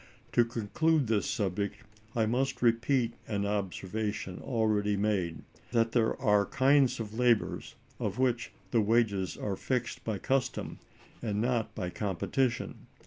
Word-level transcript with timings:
To 0.31 0.43
conclude 0.43 1.05
this 1.05 1.29
subject, 1.29 1.75
I 2.15 2.25
must 2.25 2.63
repeat 2.63 3.13
an 3.27 3.45
observation 3.45 4.41
already 4.43 4.97
made, 4.97 5.43
that 5.73 5.91
there 5.91 6.19
are 6.19 6.47
kinds 6.47 6.99
of 6.99 7.19
labor 7.19 7.59
of 7.99 8.17
which 8.17 8.51
the 8.71 8.81
wages 8.81 9.37
are 9.37 9.55
fixed 9.55 10.03
by 10.03 10.17
custom, 10.17 10.79
and 11.21 11.39
not 11.39 11.75
by 11.75 11.91
competition. 11.91 12.87